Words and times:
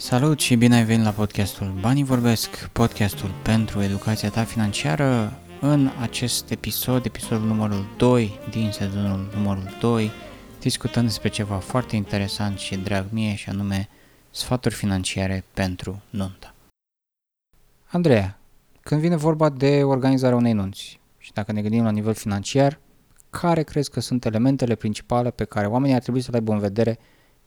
Salut 0.00 0.38
și 0.38 0.56
bine 0.56 0.76
ai 0.76 0.84
venit 0.84 1.04
la 1.04 1.10
podcastul 1.10 1.72
Banii 1.80 2.04
Vorbesc, 2.04 2.68
podcastul 2.72 3.30
pentru 3.42 3.82
educația 3.82 4.30
ta 4.30 4.44
financiară. 4.44 5.38
În 5.60 5.90
acest 6.00 6.50
episod, 6.50 7.04
episodul 7.04 7.46
numărul 7.46 7.84
2 7.96 8.38
din 8.50 8.70
sezonul 8.70 9.30
numărul 9.34 9.76
2, 9.80 10.10
discutăm 10.60 11.02
despre 11.02 11.28
ceva 11.28 11.56
foarte 11.56 11.96
interesant 11.96 12.58
și 12.58 12.76
drag 12.76 13.06
mie 13.10 13.34
și 13.34 13.48
anume 13.48 13.88
sfaturi 14.30 14.74
financiare 14.74 15.44
pentru 15.54 16.02
nuntă. 16.10 16.54
Andreea, 17.86 18.38
când 18.80 19.00
vine 19.00 19.16
vorba 19.16 19.48
de 19.48 19.82
organizarea 19.82 20.36
unei 20.36 20.52
nunți 20.52 21.00
și 21.18 21.32
dacă 21.32 21.52
ne 21.52 21.62
gândim 21.62 21.84
la 21.84 21.90
nivel 21.90 22.14
financiar, 22.14 22.78
care 23.30 23.62
crezi 23.62 23.90
că 23.90 24.00
sunt 24.00 24.24
elementele 24.24 24.74
principale 24.74 25.30
pe 25.30 25.44
care 25.44 25.66
oamenii 25.66 25.94
ar 25.94 26.02
trebui 26.02 26.20
să 26.20 26.30
le 26.30 26.36
aibă 26.36 26.52
în 26.52 26.58
vedere 26.58 26.98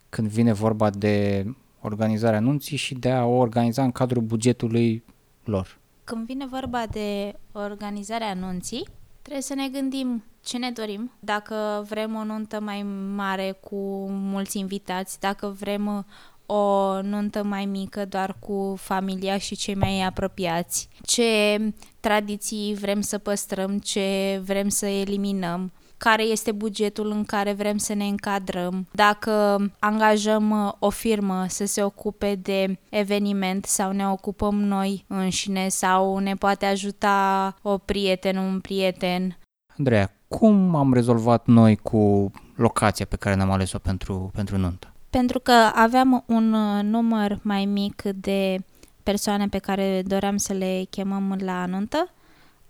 când 0.10 0.28
vine 0.28 0.54
vorba 0.54 0.90
de 0.90 1.46
organizarea 1.84 2.38
anunții 2.38 2.78
și 2.78 2.96
de 2.96 3.12
a 3.12 3.26
o 3.26 3.36
organiza 3.38 3.84
în 3.84 3.92
cadrul 3.92 4.22
bugetului 4.22 5.04
lor. 5.44 5.78
Când 6.04 6.26
vine 6.26 6.46
vorba 6.46 6.84
de 6.92 7.34
organizarea 7.52 8.30
anunții, 8.30 8.88
trebuie 9.22 9.44
să 9.44 9.54
ne 9.54 9.68
gândim 9.68 10.24
ce 10.44 10.58
ne 10.58 10.72
dorim, 10.72 11.12
dacă 11.20 11.86
vrem 11.90 12.16
o 12.16 12.24
nuntă 12.24 12.60
mai 12.60 12.84
mare 13.16 13.58
cu 13.62 14.08
mulți 14.10 14.60
invitați, 14.60 15.20
dacă 15.20 15.56
vrem 15.60 16.06
o 16.46 17.02
nuntă 17.02 17.44
mai 17.44 17.66
mică 17.66 18.06
doar 18.06 18.36
cu 18.40 18.76
familia 18.78 19.38
și 19.38 19.56
cei 19.56 19.76
mai 19.76 20.02
apropiați, 20.02 20.90
ce 21.02 21.60
tradiții 22.00 22.76
vrem 22.80 23.02
să 23.02 23.18
păstrăm, 23.18 23.80
ce 23.80 24.42
vrem 24.46 24.70
să 24.70 24.86
eliminăm, 24.86 25.72
care 26.04 26.24
este 26.24 26.52
bugetul 26.52 27.12
în 27.12 27.24
care 27.24 27.54
vrem 27.54 27.78
să 27.78 27.94
ne 27.94 28.06
încadrăm, 28.06 28.88
dacă 28.92 29.32
angajăm 29.80 30.66
uh, 30.66 30.72
o 30.80 30.90
firmă 30.90 31.46
să 31.48 31.66
se 31.66 31.84
ocupe 31.84 32.36
de 32.36 32.80
eveniment 32.90 33.66
sau 33.66 33.92
ne 33.92 34.08
ocupăm 34.08 34.56
noi 34.56 35.06
înșine 35.08 35.68
sau 35.68 36.18
ne 36.18 36.34
poate 36.34 36.66
ajuta 36.66 37.56
o 37.62 37.78
prieten, 37.78 38.38
un 38.38 38.60
prieten. 38.60 39.38
Andreea, 39.78 40.12
cum 40.28 40.76
am 40.76 40.94
rezolvat 40.94 41.46
noi 41.46 41.76
cu 41.76 42.32
locația 42.56 43.06
pe 43.06 43.16
care 43.16 43.36
ne-am 43.36 43.52
ales-o 43.52 43.80
pentru, 43.80 44.32
pentru 44.34 44.58
nuntă? 44.58 44.94
Pentru 45.10 45.40
că 45.40 45.54
aveam 45.74 46.24
un 46.28 46.54
uh, 46.54 46.84
număr 46.84 47.40
mai 47.42 47.66
mic 47.66 48.02
de 48.02 48.58
persoane 49.04 49.48
pe 49.48 49.58
care 49.58 50.02
doream 50.06 50.38
să 50.38 50.54
le 50.54 50.84
chemăm 50.90 51.38
la 51.44 51.66
nuntă, 51.66 52.10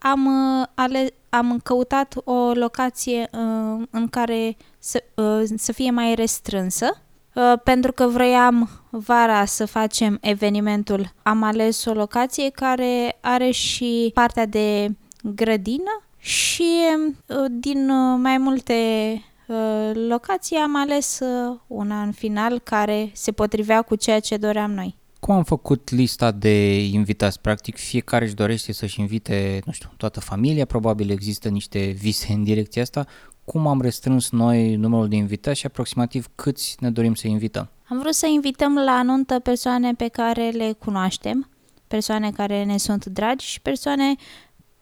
am, 0.04 0.26
uh, 0.26 0.68
ale, 0.74 1.10
am 1.30 1.60
căutat 1.64 2.16
o 2.24 2.52
locație 2.52 3.30
uh, 3.32 3.84
în 3.90 4.08
care 4.08 4.58
să, 4.80 5.04
uh, 5.16 5.44
să 5.56 5.72
fie 5.72 5.92
mai 5.92 6.16
restrânsă. 6.16 6.98
Uh, 7.34 7.54
pentru 7.64 7.92
că 7.92 8.08
vroiam 8.08 8.70
vara 8.90 9.46
să 9.46 9.66
facem 9.66 10.18
evenimentul, 10.22 11.14
am 11.24 11.44
ales 11.44 11.86
o 11.86 11.94
locație 11.94 12.50
care 12.50 13.18
are 13.22 13.52
și 13.52 14.12
partea 14.14 14.46
de 14.46 14.96
grădină 15.24 16.02
și 16.18 16.70
uh, 17.28 17.46
din 17.52 17.90
uh, 17.90 18.20
mai 18.22 18.38
multe 18.38 18.74
uh, 19.48 19.92
locații 19.94 20.58
am 20.58 20.76
ales 20.76 21.20
uh, 21.20 21.60
una 21.68 22.02
în 22.02 22.12
final 22.12 22.60
care 22.60 23.10
se 23.14 23.32
potrivea 23.32 23.82
cu 23.82 23.96
ceea 23.96 24.20
ce 24.20 24.38
doream 24.38 24.72
noi. 24.72 24.96
Cum 25.24 25.36
am 25.36 25.44
făcut 25.44 25.90
lista 25.90 26.32
de 26.32 26.86
invitați? 26.86 27.42
Practic 27.42 27.78
fiecare 27.78 28.26
își 28.26 28.34
dorește 28.34 28.74
să-și 28.74 29.00
invite, 29.00 29.62
nu 29.66 29.72
știu, 29.72 29.92
toată 29.98 30.20
familia, 30.20 30.66
probabil 30.66 31.10
există 31.10 31.50
niște 31.50 31.96
vise 32.00 32.34
în 32.34 32.44
direcția 32.44 32.82
asta. 32.82 33.06
Cum 33.46 33.68
am 33.68 33.82
restrâns 33.82 34.30
noi 34.30 34.76
numărul 34.76 35.08
de 35.08 35.16
invitați 35.16 35.60
și 35.60 35.66
aproximativ 35.66 36.28
câți 36.36 36.76
ne 36.80 36.92
dorim 36.92 37.14
să 37.14 37.28
invităm? 37.28 37.70
Am 37.90 38.00
vrut 38.00 38.14
să 38.14 38.26
invităm 38.28 38.76
la 38.76 38.92
anuntă 38.92 39.40
persoane 39.40 39.94
pe 39.94 40.08
care 40.08 40.50
le 40.50 40.76
cunoaștem, 40.80 41.50
persoane 41.88 42.32
care 42.32 42.64
ne 42.64 42.78
sunt 42.78 43.06
dragi 43.06 43.46
și 43.46 43.62
persoane 43.62 44.16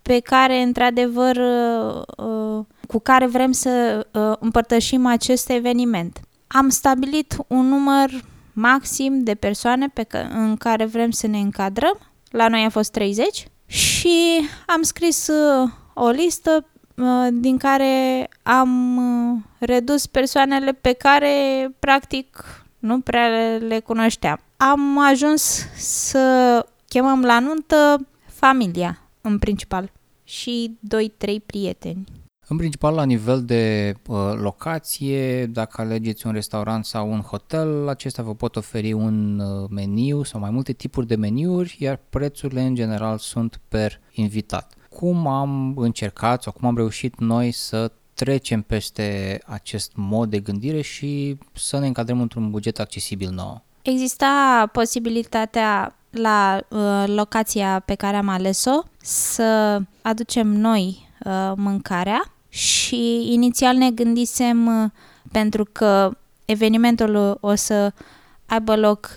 pe 0.02 0.19
care, 0.19 0.62
într-adevăr, 0.62 1.36
uh, 1.36 2.02
uh, 2.18 2.66
cu 2.88 3.00
care 3.00 3.28
vrem 3.28 3.52
să 3.52 4.06
uh, 4.13 4.34
împărtășim 4.40 5.06
acest 5.06 5.50
eveniment. 5.50 6.19
Am 6.47 6.69
stabilit 6.69 7.38
un 7.47 7.68
număr 7.68 8.09
maxim 8.53 9.23
de 9.23 9.35
persoane 9.35 9.88
pe 9.88 10.03
că, 10.03 10.17
în 10.17 10.56
care 10.56 10.85
vrem 10.85 11.12
să 11.12 11.28
ne 11.28 11.38
încadrăm. 11.38 12.00
La 12.29 12.47
noi 12.47 12.63
a 12.63 12.69
fost 12.69 12.91
30 12.91 13.45
și 13.66 14.41
am 14.66 14.81
scris 14.81 15.28
uh, 15.28 15.69
o 15.94 16.09
listă 16.09 16.66
uh, 16.95 17.28
din 17.31 17.57
care 17.57 18.28
am 18.44 18.97
uh, 18.97 19.40
redus 19.59 20.07
persoanele 20.07 20.72
pe 20.72 20.94
care 20.94 21.34
practic 21.79 22.45
nu 22.79 23.00
prea 23.00 23.28
le, 23.28 23.57
le 23.57 23.79
cunoșteam. 23.79 24.40
Am 24.57 25.00
ajuns 25.00 25.66
să 25.75 26.66
chemăm 26.88 27.22
la 27.22 27.40
nuntă 27.40 28.07
familia 28.25 29.01
în 29.22 29.40
principal 29.40 29.91
și 30.23 30.78
2-3 31.28 31.35
prieteni. 31.45 32.03
În 32.51 32.57
principal, 32.57 32.94
la 32.94 33.03
nivel 33.03 33.44
de 33.44 33.94
uh, 34.07 34.17
locație, 34.35 35.45
dacă 35.45 35.81
alegeți 35.81 36.28
un 36.28 36.34
restaurant 36.34 36.85
sau 36.85 37.12
un 37.12 37.19
hotel, 37.19 37.88
acestea 37.88 38.23
vă 38.23 38.35
pot 38.35 38.56
oferi 38.56 38.94
un 38.94 39.39
uh, 39.39 39.69
meniu 39.69 40.23
sau 40.23 40.39
mai 40.39 40.50
multe 40.50 40.73
tipuri 40.73 41.07
de 41.07 41.16
meniuri, 41.16 41.75
iar 41.79 42.00
prețurile 42.09 42.61
în 42.61 42.75
general 42.75 43.17
sunt 43.17 43.59
per 43.67 44.00
invitat. 44.11 44.73
Cum 44.90 45.28
am 45.28 45.78
încercat 45.78 46.44
sau 46.44 46.51
cum 46.51 46.67
am 46.67 46.75
reușit 46.75 47.19
noi 47.19 47.51
să 47.51 47.91
trecem 48.13 48.61
peste 48.61 49.40
acest 49.45 49.91
mod 49.95 50.29
de 50.29 50.40
gândire 50.40 50.81
și 50.81 51.38
să 51.53 51.79
ne 51.79 51.88
încadrăm 51.88 52.22
într-un 52.22 52.50
buget 52.50 52.79
accesibil 52.79 53.29
nou? 53.29 53.63
Exista 53.81 54.69
posibilitatea 54.72 55.95
la 56.09 56.59
uh, 56.69 57.03
locația 57.07 57.79
pe 57.79 57.95
care 57.95 58.17
am 58.17 58.28
ales-o 58.28 58.81
să 59.01 59.81
aducem 60.01 60.47
noi 60.47 61.09
uh, 61.25 61.51
mâncarea 61.56 62.31
și 62.51 63.34
inițial 63.34 63.75
ne 63.75 63.91
gândisem, 63.91 64.84
uh, 64.84 64.89
pentru 65.31 65.66
că 65.72 66.12
evenimentul 66.45 67.38
o 67.41 67.56
să 67.56 67.94
aibă 68.45 68.75
loc 68.75 69.16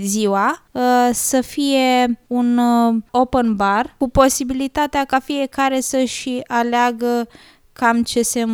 ziua, 0.00 0.62
uh, 0.72 1.08
să 1.12 1.40
fie 1.40 2.20
un 2.26 2.58
uh, 2.58 2.94
open 3.10 3.56
bar 3.56 3.94
cu 3.98 4.08
posibilitatea 4.08 5.04
ca 5.04 5.18
fiecare 5.18 5.80
să-și 5.80 6.40
aleagă 6.46 7.28
cam 7.72 8.02
ce 8.02 8.22
se 8.22 8.44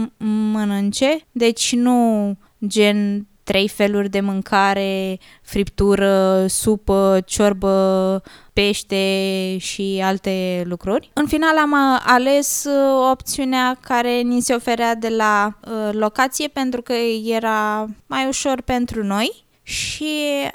mănânce, 0.53 1.19
deci 1.32 1.75
nu 1.75 2.36
gen 2.66 3.26
trei 3.50 3.69
feluri 3.69 4.09
de 4.09 4.21
mâncare, 4.21 5.19
friptură, 5.43 6.47
supă, 6.49 7.21
ciorbă, 7.27 8.22
pește 8.53 9.56
și 9.59 10.00
alte 10.05 10.62
lucruri. 10.66 11.11
În 11.12 11.27
final 11.27 11.59
am 11.59 11.71
uh, 11.71 12.03
ales 12.06 12.65
uh, 12.65 13.10
opțiunea 13.10 13.78
care 13.81 14.21
ni 14.21 14.41
se 14.41 14.55
oferea 14.55 14.94
de 14.94 15.09
la 15.09 15.59
uh, 15.65 15.89
locație 15.93 16.49
pentru 16.49 16.83
că 16.83 16.93
era 17.25 17.87
mai 18.06 18.27
ușor 18.27 18.60
pentru 18.60 19.05
noi 19.05 19.44
și 19.62 20.15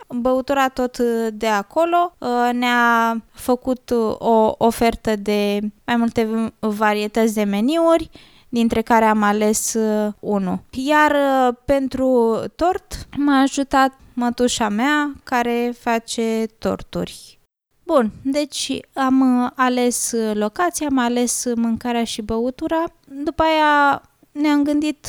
băutura 0.09 0.69
tot 0.69 0.97
de 1.34 1.47
acolo 1.47 2.16
ne-a 2.51 3.23
făcut 3.31 3.91
o 4.17 4.55
ofertă 4.57 5.16
de 5.16 5.59
mai 5.85 5.95
multe 5.95 6.53
varietăți 6.59 7.34
de 7.34 7.44
meniuri 7.44 8.09
dintre 8.55 8.81
care 8.81 9.05
am 9.05 9.21
ales 9.21 9.73
uh, 9.73 10.13
unul. 10.19 10.59
Iar 10.69 11.11
uh, 11.11 11.55
pentru 11.66 12.39
tort 12.55 13.07
m-a 13.17 13.39
ajutat 13.39 13.99
mătușa 14.13 14.69
mea 14.69 15.16
care 15.23 15.73
face 15.79 16.45
torturi. 16.57 17.39
Bun, 17.83 18.11
deci 18.21 18.79
am 18.93 19.43
uh, 19.43 19.51
ales 19.55 20.11
uh, 20.11 20.31
locația, 20.33 20.88
am 20.89 20.97
ales 20.97 21.45
mâncarea 21.55 22.03
și 22.03 22.21
băutura. 22.21 22.83
După 23.23 23.43
aia 23.43 24.01
ne-am 24.31 24.63
gândit 24.63 25.07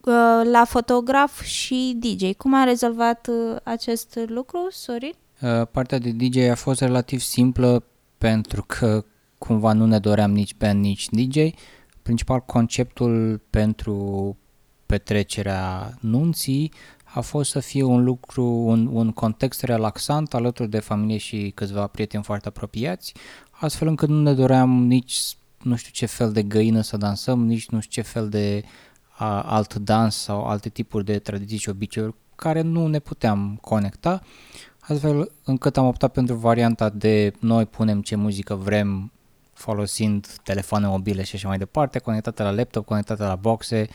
uh, 0.00 0.50
la 0.52 0.64
fotograf 0.66 1.42
și 1.42 1.96
DJ. 2.00 2.30
Cum 2.36 2.54
a 2.54 2.64
rezolvat 2.64 3.28
uh, 3.30 3.56
acest 3.62 4.18
lucru, 4.26 4.66
Sorin? 4.70 5.14
Uh, 5.40 5.66
partea 5.70 5.98
de 5.98 6.10
DJ 6.10 6.36
a 6.36 6.54
fost 6.54 6.80
relativ 6.80 7.20
simplă 7.20 7.82
pentru 8.18 8.64
că 8.66 9.04
cumva 9.38 9.72
nu 9.72 9.86
ne 9.86 9.98
doream 9.98 10.32
nici 10.32 10.54
band, 10.54 10.80
nici 10.80 11.06
DJ 11.10 11.50
principal 12.08 12.40
conceptul 12.40 13.40
pentru 13.50 14.36
petrecerea 14.86 15.94
nunții 16.00 16.72
a 17.04 17.20
fost 17.20 17.50
să 17.50 17.60
fie 17.60 17.82
un 17.82 18.04
lucru, 18.04 18.44
un, 18.44 18.86
un 18.92 19.12
context 19.12 19.62
relaxant 19.62 20.34
alături 20.34 20.70
de 20.70 20.78
familie 20.78 21.16
și 21.16 21.52
câțiva 21.54 21.86
prieteni 21.86 22.22
foarte 22.22 22.48
apropiați, 22.48 23.14
astfel 23.50 23.88
încât 23.88 24.08
nu 24.08 24.22
ne 24.22 24.32
doream 24.32 24.86
nici 24.86 25.36
nu 25.62 25.76
știu 25.76 25.90
ce 25.92 26.06
fel 26.06 26.32
de 26.32 26.42
găină 26.42 26.80
să 26.80 26.96
dansăm, 26.96 27.46
nici 27.46 27.68
nu 27.68 27.80
știu 27.80 28.02
ce 28.02 28.08
fel 28.08 28.28
de 28.28 28.62
a, 29.08 29.42
alt 29.42 29.74
dans 29.74 30.16
sau 30.16 30.44
alte 30.44 30.68
tipuri 30.68 31.04
de 31.04 31.18
tradiții 31.18 31.58
și 31.58 31.68
obiceiuri 31.68 32.14
care 32.34 32.60
nu 32.60 32.86
ne 32.86 32.98
puteam 32.98 33.58
conecta, 33.60 34.22
astfel 34.80 35.30
încât 35.44 35.76
am 35.76 35.86
optat 35.86 36.12
pentru 36.12 36.34
varianta 36.34 36.88
de 36.88 37.32
noi 37.40 37.66
punem 37.66 38.02
ce 38.02 38.16
muzică 38.16 38.54
vrem 38.54 39.12
folosind 39.58 40.26
telefoane 40.42 40.86
mobile 40.86 41.22
și 41.22 41.34
așa 41.34 41.48
mai 41.48 41.58
departe, 41.58 41.98
conectate 41.98 42.42
la 42.42 42.50
laptop, 42.50 42.84
conectate 42.84 43.22
la 43.22 43.36
boxe 43.36 43.88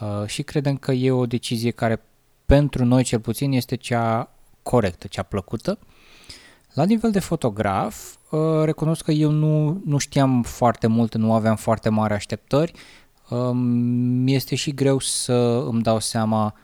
uh, 0.00 0.26
și 0.26 0.42
credem 0.42 0.76
că 0.76 0.92
e 0.92 1.10
o 1.10 1.26
decizie 1.26 1.70
care 1.70 2.02
pentru 2.46 2.84
noi 2.84 3.02
cel 3.02 3.20
puțin 3.20 3.52
este 3.52 3.74
cea 3.76 4.30
corectă, 4.62 5.06
cea 5.06 5.22
plăcută. 5.22 5.78
La 6.72 6.84
nivel 6.84 7.10
de 7.10 7.20
fotograf, 7.20 8.14
uh, 8.30 8.64
recunosc 8.64 9.04
că 9.04 9.10
eu 9.12 9.30
nu, 9.30 9.82
nu 9.84 9.98
știam 9.98 10.42
foarte 10.42 10.86
mult, 10.86 11.14
nu 11.14 11.32
aveam 11.32 11.56
foarte 11.56 11.88
mari 11.88 12.12
așteptări. 12.12 12.72
Mi 14.24 14.34
este 14.34 14.54
și 14.54 14.74
greu 14.74 14.98
să 14.98 15.64
îmi 15.66 15.82
dau 15.82 15.98
seama 15.98 16.54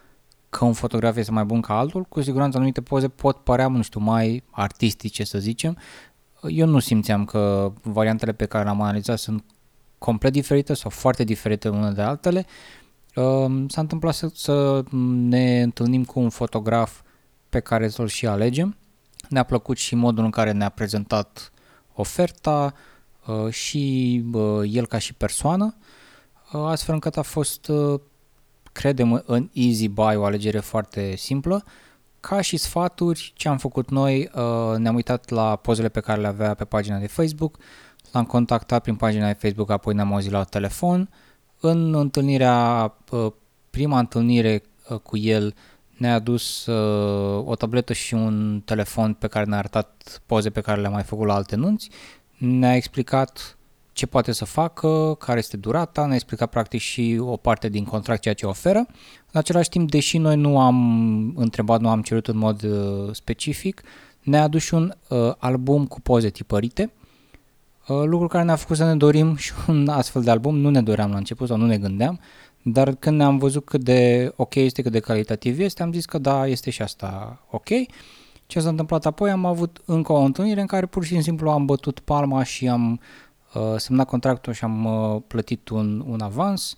că 0.49 0.65
un 0.65 0.73
fotograf 0.73 1.17
este 1.17 1.31
mai 1.31 1.45
bun 1.45 1.61
ca 1.61 1.79
altul. 1.79 2.03
Cu 2.03 2.23
siguranță 2.23 2.57
anumite 2.57 2.81
poze 2.83 3.09
pot 3.09 3.37
părea, 3.37 3.69
nu 3.69 3.83
știu, 3.83 4.01
mai 4.01 4.43
artistice, 4.51 5.25
să 5.25 5.39
zicem. 5.39 5.79
Eu 6.49 6.67
nu 6.67 6.79
simțeam 6.79 7.25
că 7.25 7.73
variantele 7.83 8.33
pe 8.33 8.47
care 8.47 8.65
le-am 8.65 8.81
analizat 8.81 9.19
sunt 9.19 9.45
complet 9.99 10.33
diferite 10.33 10.75
sau 10.75 10.91
foarte 10.91 11.25
diferite 11.25 11.69
unele 11.69 11.95
de 11.95 12.03
altele. 12.03 12.47
S-a 13.69 13.81
întâmplat 13.81 14.15
să, 14.15 14.31
să 14.35 14.85
ne 15.29 15.63
întâlnim 15.63 16.05
cu 16.05 16.21
un 16.21 16.31
fotograf 16.31 17.01
pe 17.49 17.61
care 17.61 17.89
să-l 17.89 18.09
și 18.09 18.27
alegem. 18.27 18.77
Ne-a 19.29 19.43
plăcut 19.43 19.77
și 19.77 19.95
modul 19.95 20.25
în 20.25 20.31
care 20.31 20.53
ne-a 20.53 20.69
prezentat 20.69 21.53
oferta 21.95 22.75
uh, 23.27 23.53
și 23.53 24.25
uh, 24.33 24.61
el 24.71 24.87
ca 24.87 24.99
și 24.99 25.15
persoană, 25.15 25.77
uh, 26.53 26.61
astfel 26.65 26.95
încât 26.95 27.17
a 27.17 27.23
fost, 27.23 27.71
credem, 28.73 29.23
în 29.27 29.51
Easy 29.53 29.89
Buy 29.89 30.17
o 30.17 30.25
alegere 30.25 30.59
foarte 30.59 31.17
simplă. 31.17 31.65
Ca 32.29 32.41
și 32.41 32.57
sfaturi, 32.57 33.33
ce 33.37 33.49
am 33.49 33.59
făcut 33.59 33.91
noi, 33.91 34.31
ne-am 34.77 34.95
uitat 34.95 35.29
la 35.29 35.57
pozele 35.57 35.89
pe 35.89 36.01
care 36.01 36.21
le 36.21 36.27
avea 36.27 36.55
pe 36.55 36.65
pagina 36.65 36.99
de 36.99 37.07
Facebook, 37.07 37.57
l-am 38.13 38.25
contactat 38.25 38.83
prin 38.83 38.97
pagina 38.97 39.27
de 39.27 39.39
Facebook, 39.41 39.71
apoi 39.71 39.95
ne-am 39.95 40.13
auzit 40.13 40.31
la 40.31 40.45
telefon. 40.45 41.09
În 41.61 41.95
întâlnirea, 41.95 42.95
prima 43.71 43.99
întâlnire 43.99 44.63
cu 45.03 45.17
el, 45.17 45.55
ne-a 45.97 46.15
adus 46.15 46.67
uh, 46.67 47.47
o 47.47 47.55
tabletă 47.55 47.93
și 47.93 48.15
un 48.15 48.63
telefon 48.65 49.15
pe 49.15 49.27
care 49.27 49.45
ne-a 49.45 49.59
arătat 49.59 50.23
poze 50.27 50.51
pe 50.51 50.61
care 50.61 50.81
le-a 50.81 50.91
mai 50.91 51.03
făcut 51.03 51.27
la 51.27 51.35
alte 51.35 51.57
nunți, 51.57 51.91
ne-a 52.37 52.77
explicat 52.77 53.57
ce 53.95 54.07
poate 54.07 54.33
să 54.33 54.45
facă, 54.45 55.17
care 55.19 55.39
este 55.39 55.57
durata, 55.57 56.07
ne-a 56.07 56.15
explicat 56.15 56.51
practic 56.51 56.81
și 56.81 57.17
o 57.21 57.37
parte 57.37 57.69
din 57.69 57.85
contract 57.85 58.21
ceea 58.21 58.35
ce 58.35 58.47
oferă. 58.47 58.79
În 59.31 59.41
același 59.41 59.69
timp, 59.69 59.91
deși 59.91 60.19
noi 60.19 60.37
nu 60.37 60.61
am 60.61 60.79
întrebat, 61.37 61.81
nu 61.81 61.89
am 61.89 62.03
cerut 62.03 62.29
în 62.29 62.37
mod 62.37 62.63
uh, 62.63 63.09
specific, 63.13 63.83
ne-a 64.23 64.43
adus 64.43 64.63
și 64.63 64.75
un 64.75 64.93
uh, 65.09 65.33
album 65.39 65.87
cu 65.87 66.01
poze 66.01 66.31
tipărite, 66.31 66.93
uh, 67.89 68.03
lucru 68.05 68.27
care 68.27 68.45
ne-a 68.45 68.57
făcut 68.57 68.77
să 68.77 68.85
ne 68.85 68.97
dorim 68.97 69.37
și 69.37 69.53
un 69.69 69.89
astfel 69.89 70.23
de 70.23 70.31
album, 70.31 70.57
nu 70.57 70.71
ne 70.71 70.83
doream 70.83 71.11
la 71.11 71.17
început 71.17 71.49
sau 71.49 71.57
nu 71.57 71.67
ne 71.67 71.79
gândeam, 71.79 72.21
dar 72.63 72.95
când 72.95 73.21
am 73.21 73.39
văzut 73.39 73.65
cât 73.65 73.81
de 73.85 74.33
ok 74.37 74.55
este, 74.55 74.83
cât 74.83 74.93
de 74.93 75.01
calitativ 75.01 75.61
este, 75.61 75.83
am 75.83 75.93
zis 75.93 76.05
că 76.05 76.19
da, 76.19 76.47
este 76.47 76.71
și 76.71 76.83
asta 76.83 77.41
ok. 77.51 77.69
Ce 78.47 78.61
s-a 78.61 78.69
întâmplat 78.69 79.07
apoi? 79.07 79.31
Am 79.31 79.45
avut 79.45 79.83
încă 79.85 80.13
o 80.13 80.21
întâlnire 80.21 80.61
în 80.61 80.67
care 80.67 80.87
pur 80.87 81.05
și 81.05 81.23
simplu 81.23 81.51
am 81.51 81.65
bătut 81.65 81.99
palma 81.99 82.43
și 82.43 82.69
am 82.69 82.93
uh, 82.93 82.99
semnat 83.77 84.07
contractul 84.07 84.53
și 84.53 84.65
am 84.65 84.85
uh, 84.85 85.23
plătit 85.27 85.69
un, 85.69 86.05
un 86.07 86.21
avans. 86.21 86.77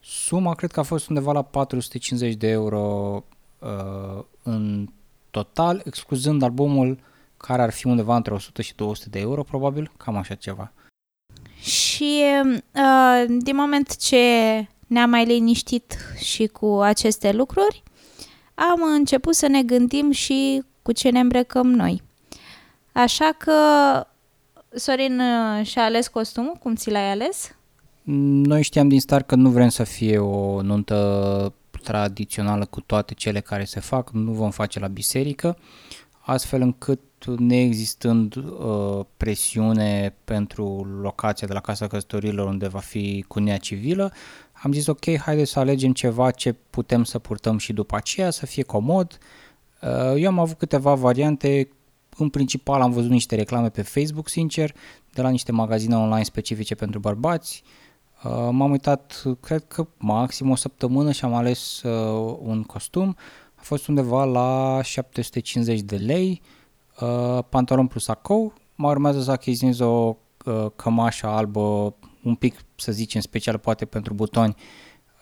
Suma 0.00 0.54
cred 0.54 0.70
că 0.70 0.80
a 0.80 0.82
fost 0.82 1.08
undeva 1.08 1.32
la 1.32 1.42
450 1.42 2.34
de 2.34 2.48
euro 2.48 3.24
uh, 3.58 4.24
în 4.42 4.88
total, 5.30 5.82
excluzând 5.84 6.42
albumul 6.42 6.98
care 7.36 7.62
ar 7.62 7.70
fi 7.70 7.86
undeva 7.86 8.16
între 8.16 8.34
100 8.34 8.62
și 8.62 8.74
200 8.74 9.08
de 9.08 9.18
euro, 9.18 9.42
probabil, 9.42 9.92
cam 9.96 10.16
așa 10.16 10.34
ceva. 10.34 10.72
Și 11.60 12.22
uh, 12.44 13.24
din 13.38 13.56
moment 13.56 13.96
ce 13.96 14.26
ne-am 14.86 15.10
mai 15.10 15.24
liniștit 15.24 15.96
și 16.18 16.46
cu 16.46 16.80
aceste 16.82 17.32
lucruri, 17.32 17.82
am 18.54 18.82
început 18.82 19.34
să 19.34 19.46
ne 19.46 19.62
gândim 19.62 20.10
și 20.10 20.62
cu 20.82 20.92
ce 20.92 21.10
ne 21.10 21.20
îmbrăcăm 21.20 21.66
noi. 21.66 22.02
Așa 22.92 23.30
că 23.38 23.52
Sorin 24.74 25.20
uh, 25.20 25.66
și-a 25.66 25.84
ales 25.84 26.08
costumul, 26.08 26.56
cum 26.60 26.74
ți 26.74 26.90
l-ai 26.90 27.10
ales? 27.10 27.54
Noi 28.02 28.62
știam 28.62 28.88
din 28.88 29.00
start 29.00 29.26
că 29.26 29.34
nu 29.34 29.50
vrem 29.50 29.68
să 29.68 29.84
fie 29.84 30.18
o 30.18 30.62
nuntă 30.62 31.52
tradițională 31.82 32.64
cu 32.64 32.80
toate 32.80 33.14
cele 33.14 33.40
care 33.40 33.64
se 33.64 33.80
fac, 33.80 34.10
nu 34.10 34.32
vom 34.32 34.50
face 34.50 34.78
la 34.78 34.86
biserică, 34.86 35.58
astfel 36.20 36.60
încât 36.60 37.00
neexistând 37.38 38.36
uh, 38.36 39.04
presiune 39.16 40.14
pentru 40.24 40.84
locația 41.02 41.46
de 41.46 41.52
la 41.52 41.60
Casa 41.60 41.86
Căsătorilor 41.86 42.46
unde 42.46 42.68
va 42.68 42.78
fi 42.78 43.24
cunia 43.28 43.56
civilă, 43.56 44.12
am 44.52 44.72
zis 44.72 44.86
ok, 44.86 45.16
haide 45.18 45.44
să 45.44 45.58
alegem 45.58 45.92
ceva 45.92 46.30
ce 46.30 46.52
putem 46.52 47.04
să 47.04 47.18
purtăm 47.18 47.58
și 47.58 47.72
după 47.72 47.96
aceea, 47.96 48.30
să 48.30 48.46
fie 48.46 48.62
comod. 48.62 49.18
Uh, 49.82 50.14
eu 50.16 50.28
am 50.28 50.38
avut 50.38 50.58
câteva 50.58 50.94
variante, 50.94 51.68
în 52.22 52.28
principal 52.28 52.80
am 52.80 52.90
văzut 52.90 53.10
niște 53.10 53.34
reclame 53.34 53.68
pe 53.68 53.82
Facebook, 53.82 54.28
sincer, 54.28 54.74
de 55.12 55.22
la 55.22 55.28
niște 55.28 55.52
magazine 55.52 55.96
online 55.96 56.22
specifice 56.22 56.74
pentru 56.74 56.98
bărbați. 56.98 57.62
Uh, 58.24 58.48
m-am 58.50 58.70
uitat, 58.70 59.22
cred 59.40 59.64
că 59.68 59.86
maxim 59.96 60.50
o 60.50 60.54
săptămână 60.54 61.12
și 61.12 61.24
am 61.24 61.34
ales 61.34 61.82
uh, 61.82 62.36
un 62.42 62.62
costum. 62.62 63.16
A 63.54 63.62
fost 63.62 63.86
undeva 63.86 64.24
la 64.24 64.80
750 64.82 65.80
de 65.80 65.96
lei, 65.96 66.40
pantalon 67.48 67.86
plus 67.86 68.04
sacou. 68.04 68.52
Mă 68.74 68.88
urmează 68.88 69.22
să 69.22 69.30
achiziționez 69.30 69.78
o 69.78 70.16
cămașă 70.76 71.26
albă 71.26 71.94
un 72.22 72.34
pic, 72.34 72.64
să 72.74 72.92
zicem, 72.92 73.20
special 73.20 73.58
poate 73.58 73.84
pentru 73.84 74.14
butoni, 74.14 74.54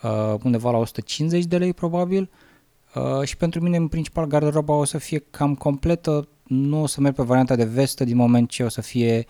uh, 0.02 0.34
undeva 0.42 0.70
la 0.70 0.76
150 0.76 1.44
de 1.44 1.58
lei 1.58 1.74
probabil 1.74 2.30
uh, 2.94 3.22
și 3.22 3.36
pentru 3.36 3.60
mine 3.60 3.76
în 3.76 3.88
principal 3.88 4.26
garderoba 4.26 4.74
o 4.74 4.84
să 4.84 4.98
fie 4.98 5.18
cam 5.30 5.54
completă, 5.54 6.28
nu 6.48 6.82
o 6.82 6.86
să 6.86 7.00
merg 7.00 7.14
pe 7.14 7.22
varianta 7.22 7.56
de 7.56 7.64
vestă 7.64 8.04
din 8.04 8.16
moment 8.16 8.48
ce 8.48 8.62
o 8.62 8.68
să 8.68 8.80
fie 8.80 9.26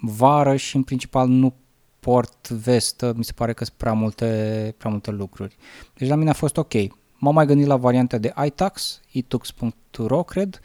vară 0.00 0.56
și 0.56 0.76
în 0.76 0.82
principal 0.82 1.28
nu 1.28 1.54
port 2.00 2.48
vestă, 2.48 3.12
mi 3.16 3.24
se 3.24 3.32
pare 3.32 3.52
că 3.52 3.64
sunt 3.64 3.76
prea 3.76 3.92
multe, 3.92 4.74
prea 4.78 4.90
multe 4.90 5.10
lucruri. 5.10 5.56
Deci 5.94 6.08
la 6.08 6.14
mine 6.14 6.30
a 6.30 6.32
fost 6.32 6.56
ok. 6.56 6.72
M-am 7.18 7.34
mai 7.34 7.46
gândit 7.46 7.66
la 7.66 7.76
varianta 7.76 8.18
de 8.18 8.32
iTax, 8.44 9.00
itux.ro 9.10 10.22
cred, 10.22 10.60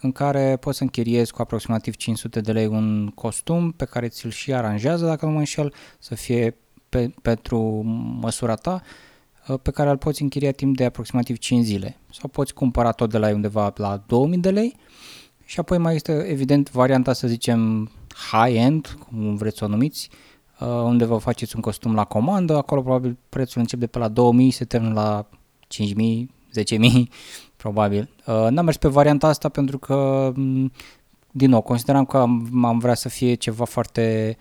în 0.00 0.12
care 0.12 0.56
poți 0.56 0.76
să 0.76 0.82
închiriezi 0.82 1.32
cu 1.32 1.42
aproximativ 1.42 1.96
500 1.96 2.40
de 2.40 2.52
lei 2.52 2.66
un 2.66 3.08
costum 3.14 3.72
pe 3.72 3.84
care 3.84 4.08
ți-l 4.08 4.30
și 4.30 4.52
aranjează, 4.54 5.06
dacă 5.06 5.26
nu 5.26 5.32
mă 5.32 5.38
înșel, 5.38 5.72
să 5.98 6.14
fie 6.14 6.56
pe, 6.88 7.14
pentru 7.22 7.58
măsura 8.20 8.54
ta, 8.54 8.82
uh, 9.48 9.58
pe 9.62 9.70
care 9.70 9.90
îl 9.90 9.96
poți 9.96 10.22
închiria 10.22 10.52
timp 10.52 10.76
de 10.76 10.84
aproximativ 10.84 11.38
5 11.38 11.64
zile. 11.64 11.96
Sau 12.12 12.28
poți 12.28 12.54
cumpăra 12.54 12.90
tot 12.90 13.10
de 13.10 13.18
la 13.18 13.28
undeva 13.28 13.72
la 13.76 14.02
2000 14.06 14.38
de 14.38 14.50
lei 14.50 14.76
și 15.48 15.60
apoi 15.60 15.78
mai 15.78 15.94
este 15.94 16.12
evident 16.12 16.70
varianta, 16.70 17.12
să 17.12 17.26
zicem, 17.26 17.90
high-end, 18.30 18.98
cum 19.08 19.34
vreți 19.36 19.58
să 19.58 19.64
o 19.64 19.68
numiți, 19.68 20.10
uh, 20.60 20.66
unde 20.68 21.04
vă 21.04 21.16
faceți 21.16 21.54
un 21.56 21.60
costum 21.60 21.94
la 21.94 22.04
comandă, 22.04 22.56
acolo 22.56 22.82
probabil 22.82 23.16
prețul 23.28 23.60
începe 23.60 23.80
de 23.80 23.86
pe 23.86 23.98
la 23.98 24.08
2000 24.08 24.50
se 24.50 24.64
termină 24.64 24.92
la 24.92 25.26
5000, 25.68 26.30
10.000, 26.58 27.02
probabil. 27.62 28.10
Uh, 28.26 28.46
n-am 28.50 28.64
mers 28.64 28.76
pe 28.76 28.88
varianta 28.88 29.26
asta 29.26 29.48
pentru 29.48 29.78
că, 29.78 30.32
mm, 30.34 30.72
din 31.30 31.50
nou, 31.50 31.60
consideram 31.60 32.04
că 32.04 32.16
am, 32.16 32.64
am 32.64 32.78
vrea 32.78 32.94
să 32.94 33.08
fie 33.08 33.34
ceva 33.34 33.64
foarte 33.64 34.36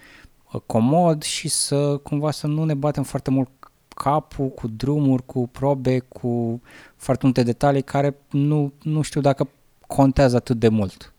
uh, 0.51 0.61
comod 0.65 1.23
și 1.23 1.47
să 1.47 1.97
cumva 1.97 2.31
să 2.31 2.47
nu 2.47 2.63
ne 2.63 2.73
batem 2.73 3.03
foarte 3.03 3.29
mult 3.29 3.49
capul 3.87 4.47
cu 4.47 4.67
drumuri, 4.67 5.25
cu 5.25 5.47
probe, 5.47 5.99
cu 5.99 6.61
foarte 6.95 7.25
multe 7.25 7.43
detalii 7.43 7.81
care 7.81 8.15
nu, 8.29 8.73
nu 8.81 9.01
știu 9.01 9.21
dacă 9.21 9.47
contează 9.87 10.35
atât 10.35 10.59
de 10.59 10.67
mult. 10.67 11.13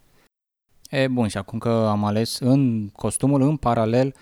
E 0.91 1.09
bun, 1.09 1.29
și 1.29 1.37
acum 1.37 1.59
că 1.59 1.69
am 1.69 2.05
ales 2.05 2.39
în 2.39 2.89
costumul 2.89 3.41
în 3.41 3.57
paralel, 3.57 4.15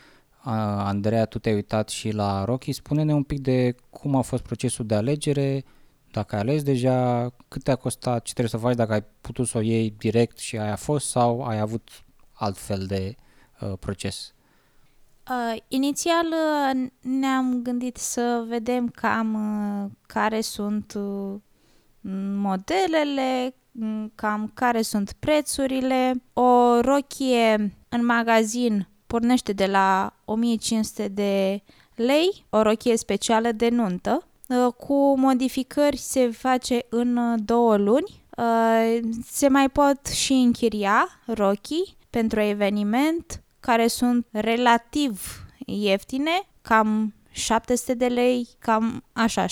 Andreea, 0.42 1.24
tu 1.24 1.38
te-ai 1.38 1.54
uitat 1.54 1.88
și 1.88 2.10
la 2.10 2.44
Rocky, 2.44 2.72
spune-ne 2.72 3.14
un 3.14 3.22
pic 3.22 3.40
de 3.40 3.74
cum 3.90 4.16
a 4.16 4.20
fost 4.20 4.42
procesul 4.42 4.86
de 4.86 4.94
alegere, 4.94 5.64
dacă 6.10 6.34
ai 6.34 6.40
ales 6.40 6.62
deja, 6.62 7.30
cât 7.48 7.62
te-a 7.62 7.76
costat, 7.76 8.24
ce 8.24 8.32
trebuie 8.32 8.60
să 8.60 8.66
faci, 8.66 8.76
dacă 8.76 8.92
ai 8.92 9.04
putut 9.20 9.46
să 9.46 9.58
o 9.58 9.60
iei 9.60 9.94
direct 9.98 10.38
și 10.38 10.58
aia 10.58 10.72
a 10.72 10.76
fost 10.76 11.08
sau 11.08 11.42
ai 11.42 11.58
avut 11.58 11.88
altfel 12.32 12.86
de 12.86 13.14
uh, 13.60 13.72
proces? 13.78 14.34
Uh, 15.30 15.62
inițial 15.68 16.26
uh, 16.26 16.88
ne-am 17.00 17.62
gândit 17.62 17.96
să 17.96 18.44
vedem 18.48 18.88
cam 18.88 19.34
uh, 19.34 19.90
care 20.06 20.40
sunt 20.40 20.92
uh, 20.94 21.34
modelele, 22.36 23.54
cam 24.14 24.50
care 24.54 24.83
sunt 24.83 25.12
prețurile. 25.19 26.23
O 26.33 26.81
rochie 26.81 27.76
în 27.88 28.04
magazin 28.04 28.88
pornește 29.07 29.52
de 29.52 29.66
la 29.66 30.14
1500 30.25 31.09
de 31.09 31.62
lei, 31.95 32.45
o 32.50 32.62
rochie 32.62 32.97
specială 32.97 33.52
de 33.52 33.69
nuntă 33.69 34.26
Uh, 34.49 34.73
cu 34.73 35.19
modificări 35.19 35.97
se 35.97 36.31
face 36.31 36.87
în 36.88 37.16
uh, 37.16 37.38
două 37.45 37.76
luni. 37.76 38.25
Uh, 38.37 39.00
se 39.31 39.49
mai 39.49 39.69
pot 39.69 40.07
și 40.07 40.33
închiria 40.33 41.09
rochii 41.26 41.97
pentru 42.11 42.40
eveniment 42.40 43.43
care 43.61 43.87
sunt 43.87 44.26
relativ 44.31 45.45
ieftine, 45.66 46.49
cam 46.62 47.14
700 47.35 47.95
de 47.95 48.07
lei, 48.07 48.49
cam 48.59 49.05
așa, 49.12 49.45
700-800, 49.47 49.50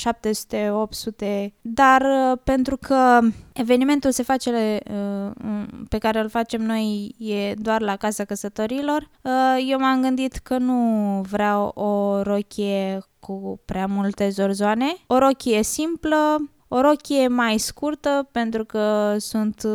dar 1.61 2.03
uh, 2.03 2.39
pentru 2.45 2.77
că 2.77 3.21
evenimentul 3.53 4.11
se 4.11 4.23
face 4.23 4.81
uh, 4.91 5.65
pe 5.89 5.99
care 5.99 6.21
îl 6.21 6.29
facem 6.29 6.63
noi 6.63 7.15
e 7.19 7.55
doar 7.55 7.81
la 7.81 7.97
Casa 7.97 8.25
Căsătorilor, 8.25 9.11
uh, 9.23 9.65
eu 9.69 9.79
m-am 9.79 10.01
gândit 10.01 10.37
că 10.37 10.59
nu 10.59 11.21
vreau 11.31 11.67
o 11.67 12.23
rochie 12.23 13.03
cu 13.21 13.61
prea 13.65 13.87
multe 13.87 14.29
zorzoane, 14.29 14.95
o 15.07 15.19
rochie 15.19 15.63
simplă, 15.63 16.51
o 16.69 16.81
rochie 16.81 17.29
mai 17.29 17.59
scurtă 17.59 18.29
pentru 18.33 18.65
că 18.65 19.17
sunt 19.19 19.67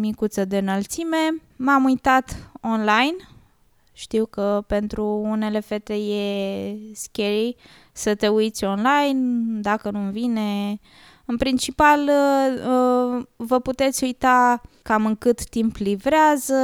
micuță 0.00 0.44
de 0.44 0.56
înălțime. 0.56 1.42
M-am 1.56 1.84
uitat 1.84 2.50
online 2.60 3.16
știu 4.02 4.26
că 4.26 4.64
pentru 4.66 5.04
unele 5.06 5.60
fete 5.60 5.94
e 5.94 6.76
scary 6.94 7.56
să 7.92 8.14
te 8.14 8.28
uiți 8.28 8.64
online, 8.64 9.20
dacă 9.60 9.90
nu 9.90 10.10
vine. 10.10 10.78
În 11.24 11.36
principal, 11.36 12.00
uh, 12.00 13.24
vă 13.36 13.60
puteți 13.60 14.04
uita 14.04 14.60
cam 14.82 15.06
în 15.06 15.16
cât 15.16 15.44
timp 15.44 15.76
livrează, 15.76 16.54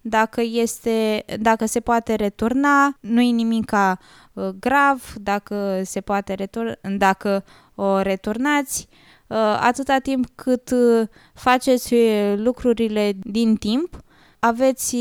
dacă, 0.00 0.40
este, 0.40 1.24
dacă 1.40 1.66
se 1.66 1.80
poate 1.80 2.14
returna, 2.14 2.96
nu 3.00 3.20
e 3.20 3.30
nimic 3.30 3.72
uh, 3.72 4.48
grav, 4.60 5.14
dacă 5.20 5.80
se 5.84 6.00
poate 6.00 6.34
returna, 6.34 6.74
dacă 6.96 7.44
o 7.74 8.00
returnați, 8.00 8.88
uh, 9.26 9.36
atâta 9.60 9.98
timp 9.98 10.26
cât 10.34 10.70
faceți 11.34 11.94
lucrurile 12.36 13.12
din 13.22 13.56
timp, 13.56 14.02
aveți 14.38 14.96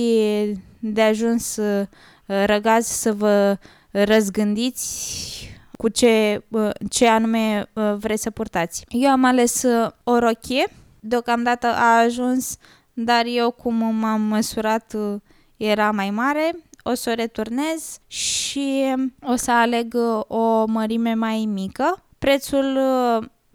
de 0.83 1.01
ajuns 1.01 1.55
uh, 1.55 1.87
răgați 2.25 3.01
să 3.01 3.13
vă 3.13 3.57
răzgândiți 3.91 5.51
cu 5.77 5.89
ce, 5.89 6.43
uh, 6.49 6.69
ce 6.89 7.07
anume 7.07 7.69
uh, 7.73 7.93
vreți 7.97 8.21
să 8.21 8.29
purtați. 8.29 8.85
Eu 8.89 9.09
am 9.09 9.23
ales 9.23 9.63
o 10.03 10.19
rochie, 10.19 10.67
deocamdată 10.99 11.67
a 11.67 11.97
ajuns, 11.97 12.57
dar 12.93 13.25
eu 13.25 13.51
cum 13.51 13.95
m-am 13.95 14.21
măsurat 14.21 14.95
era 15.57 15.91
mai 15.91 16.09
mare, 16.09 16.55
o 16.83 16.93
să 16.93 17.09
o 17.09 17.13
returnez 17.13 17.97
și 18.07 18.95
o 19.21 19.35
să 19.35 19.51
aleg 19.51 19.95
o 20.27 20.65
mărime 20.65 21.13
mai 21.13 21.45
mică. 21.53 22.03
Prețul, 22.19 22.79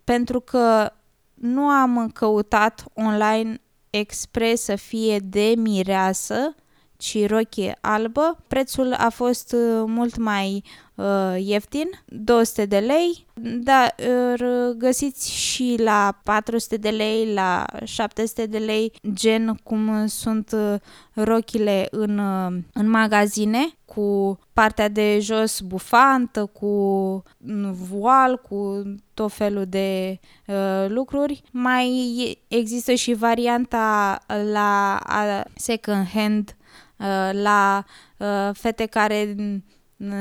pentru 0.04 0.40
că 0.40 0.92
nu 1.34 1.62
am 1.62 2.10
căutat 2.14 2.84
online 2.94 3.60
expres 3.90 4.62
să 4.62 4.76
fie 4.76 5.18
de 5.18 5.54
mireasă, 5.56 6.54
ci 6.98 7.26
rochie 7.26 7.78
albă. 7.80 8.38
Prețul 8.46 8.92
a 8.92 9.08
fost 9.08 9.52
uh, 9.52 9.82
mult 9.86 10.16
mai 10.16 10.62
uh, 10.94 11.36
ieftin, 11.38 11.88
200 12.06 12.66
de 12.66 12.78
lei, 12.78 13.26
dar 13.60 13.94
uh, 13.98 14.74
găsiți 14.76 15.32
și 15.32 15.76
la 15.78 16.18
400 16.24 16.76
de 16.76 16.88
lei, 16.88 17.32
la 17.32 17.64
700 17.84 18.46
de 18.46 18.58
lei, 18.58 18.92
gen 19.12 19.58
cum 19.62 20.06
sunt 20.06 20.52
uh, 20.52 20.74
rochile 21.12 21.88
în, 21.90 22.18
uh, 22.18 22.58
în 22.72 22.90
magazine, 22.90 23.72
cu 23.84 24.38
partea 24.52 24.88
de 24.88 25.18
jos 25.20 25.60
bufantă, 25.60 26.46
cu 26.46 27.22
voal, 27.88 28.36
cu 28.48 28.82
tot 29.14 29.32
felul 29.32 29.64
de 29.68 30.20
uh, 30.46 30.86
lucruri. 30.88 31.42
Mai 31.50 32.38
există 32.48 32.94
și 32.94 33.14
varianta 33.14 34.18
la 34.52 35.00
uh, 35.08 35.50
second 35.54 36.06
hand 36.06 36.52
Uh, 36.52 36.57
la 37.32 37.84
uh, 38.16 38.50
fete 38.52 38.86
care 38.86 39.34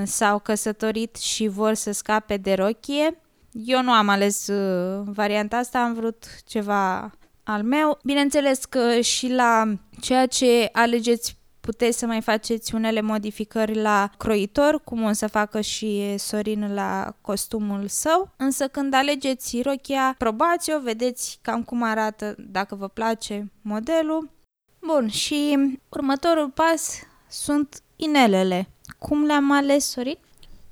s-au 0.04 0.40
căsătorit 0.40 1.16
și 1.16 1.48
vor 1.48 1.74
să 1.74 1.92
scape 1.92 2.38
de 2.38 2.54
rochie. 2.54 3.22
Eu 3.52 3.82
nu 3.82 3.92
am 3.92 4.10
ales 4.10 4.48
uh, 4.48 5.04
varianta 5.06 5.58
asta, 5.58 5.80
am 5.80 5.94
vrut 5.94 6.26
ceva 6.46 7.12
al 7.44 7.64
meu. 7.64 8.00
Bineînțeles 8.04 8.66
că 8.66 9.00
și 9.00 9.32
la 9.32 9.74
ceea 10.02 10.26
ce 10.26 10.70
alegeți 10.72 11.38
puteți 11.60 11.98
să 11.98 12.06
mai 12.06 12.22
faceți 12.22 12.76
unele 12.76 13.02
modificări 13.02 13.76
la 13.76 14.10
croitor, 14.18 14.82
cum 14.84 15.04
o 15.04 15.12
să 15.12 15.28
facă 15.28 15.62
și 15.62 16.16
Sorin 16.18 16.74
la 16.74 17.16
costumul 17.22 17.88
său, 17.88 18.34
însă 18.38 18.68
când 18.68 18.94
alegeți 18.94 19.62
rochia, 19.62 20.16
probați-o, 20.18 20.80
vedeți 20.80 21.40
cam 21.42 21.64
cum 21.64 21.84
arată, 21.84 22.36
dacă 22.38 22.76
vă 22.76 22.88
place 22.88 23.52
modelul 23.62 24.30
Bun, 24.88 25.10
și 25.10 25.58
următorul 25.90 26.50
pas 26.50 27.00
sunt 27.30 27.82
inelele. 27.96 28.70
Cum 28.98 29.24
le-am 29.26 29.52
ales, 29.52 29.86
Sorin? 29.90 30.18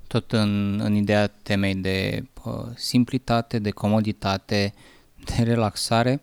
Tot 0.06 0.32
în, 0.32 0.80
în 0.80 0.94
ideea 0.94 1.26
temei 1.26 1.74
de 1.74 2.24
uh, 2.44 2.52
simplitate, 2.74 3.58
de 3.58 3.70
comoditate, 3.70 4.74
de 5.24 5.42
relaxare, 5.42 6.22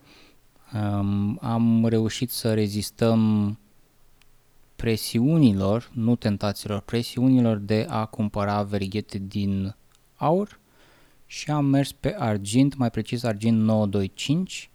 um, 0.73 1.39
am 1.41 1.85
reușit 1.85 2.31
să 2.31 2.53
rezistăm 2.53 3.57
presiunilor, 4.75 5.91
nu 5.93 6.15
tentațiilor, 6.15 6.79
presiunilor 6.79 7.57
de 7.57 7.85
a 7.89 8.05
cumpăra 8.05 8.63
verighete 8.63 9.17
din 9.17 9.75
aur 10.15 10.59
și 11.25 11.51
am 11.51 11.65
mers 11.65 11.91
pe 11.91 12.15
argint, 12.17 12.75
mai 12.75 12.89
precis 12.89 13.23
argint 13.23 13.57
925, 13.62 14.69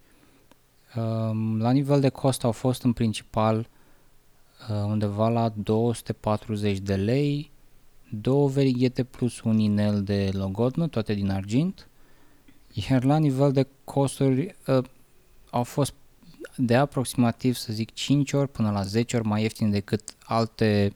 la 1.59 1.71
nivel 1.71 2.01
de 2.01 2.09
cost 2.09 2.45
au 2.45 2.53
fost 2.53 2.83
în 2.83 2.93
principal 2.93 3.69
uh, 4.71 4.85
undeva 4.85 5.29
la 5.29 5.53
240 5.63 6.79
de 6.79 6.95
lei, 6.97 7.51
două 8.11 8.49
verighete 8.49 9.05
plus 9.05 9.41
un 9.41 9.59
inel 9.59 10.03
de 10.03 10.31
logodnă, 10.33 10.87
toate 10.87 11.15
din 11.15 11.31
argint, 11.31 11.89
iar 12.73 13.05
la 13.05 13.19
nivel 13.19 13.53
de 13.53 13.67
costuri 13.85 14.57
uh, 14.67 14.85
au 15.51 15.63
fost 15.63 15.95
de 16.57 16.77
aproximativ, 16.77 17.55
să 17.55 17.73
zic, 17.73 17.93
5 17.93 18.33
ori 18.33 18.49
până 18.49 18.71
la 18.71 18.83
10 18.83 19.17
ori 19.17 19.27
mai 19.27 19.43
ieftin 19.43 19.71
decât 19.71 20.15
alte 20.25 20.95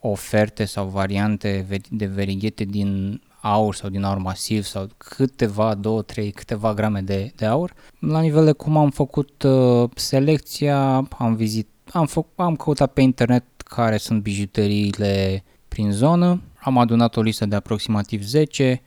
oferte 0.00 0.64
sau 0.64 0.86
variante 0.86 1.80
de 1.90 2.06
verighete 2.06 2.64
din 2.64 3.20
aur 3.44 3.74
sau 3.74 3.88
din 3.88 4.02
aur 4.02 4.18
masiv 4.18 4.64
sau 4.64 4.88
câteva, 4.96 5.74
două, 5.74 6.02
trei, 6.02 6.30
câteva 6.30 6.74
grame 6.74 7.00
de, 7.00 7.32
de 7.36 7.46
aur. 7.46 7.74
La 7.98 8.20
nivel 8.20 8.44
de 8.44 8.52
cum 8.52 8.76
am 8.76 8.90
făcut 8.90 9.42
uh, 9.42 9.90
selecția, 9.94 11.08
am 11.18 11.34
vizit, 11.34 11.68
am, 11.92 12.06
fă, 12.06 12.24
am 12.36 12.56
căutat 12.56 12.92
pe 12.92 13.00
internet 13.00 13.44
care 13.56 13.96
sunt 13.96 14.22
bijuteriile 14.22 15.44
prin 15.68 15.90
zonă, 15.90 16.42
am 16.60 16.78
adunat 16.78 17.16
o 17.16 17.22
listă 17.22 17.46
de 17.46 17.56
aproximativ 17.56 18.22
10, 18.22 18.82